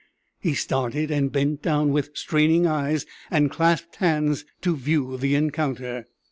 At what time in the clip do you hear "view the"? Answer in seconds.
4.75-5.35